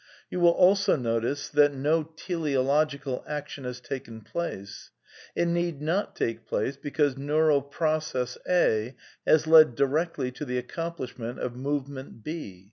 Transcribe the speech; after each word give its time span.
\ 0.17 0.29
You 0.31 0.39
will 0.39 0.49
also 0.49 0.95
notice 0.95 1.47
that 1.49 1.75
no 1.75 2.03
teleologicai 2.05 3.21
action 3.27 3.65
has 3.65 3.79
taJcevr^X\ 3.81 4.23
I 4.29 4.31
place. 4.31 4.91
I 5.37 5.41
t 5.41 5.45
need 5.45 5.79
not 5.79 6.15
take 6.15 6.47
place, 6.47 6.75
because 6.75 7.17
neural 7.17 7.61
process 7.61 8.35
a 8.47 8.95
^ 8.95 8.95
has 9.27 9.45
led 9.45 9.75
directly 9.75 10.31
to 10.31 10.43
the 10.43 10.57
accomplishment 10.57 11.37
of 11.37 11.55
movement 11.55 12.23
b. 12.23 12.33